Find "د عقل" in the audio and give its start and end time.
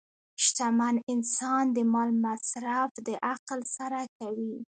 3.07-3.59